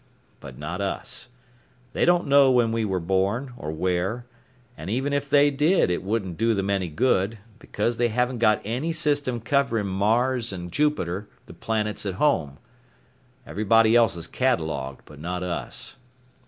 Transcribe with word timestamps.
But 0.39 0.57
not 0.57 0.81
us. 0.81 1.29
They 1.93 2.05
don't 2.05 2.25
know 2.25 2.49
when 2.49 2.71
we 2.71 2.83
were 2.83 2.99
born, 2.99 3.53
or 3.55 3.71
where, 3.71 4.25
and 4.75 4.89
even 4.89 5.13
if 5.13 5.29
they 5.29 5.51
did 5.51 5.91
it 5.91 5.93
it 5.93 6.03
wouldn't 6.03 6.39
do 6.39 6.55
them 6.55 6.71
any 6.71 6.87
good, 6.87 7.37
because 7.59 7.97
they 7.97 8.07
haven't 8.09 8.39
got 8.39 8.63
any 8.65 8.93
system 8.93 9.39
covering 9.39 9.85
Mars 9.85 10.51
and 10.51 10.71
Jupiter, 10.71 11.29
the 11.45 11.53
planets 11.53 12.03
at 12.07 12.15
home. 12.15 12.57
Everybody 13.45 13.95
else 13.95 14.15
is 14.15 14.25
catalogued, 14.25 15.01
but 15.05 15.19
not 15.19 15.43
us." 15.43 15.97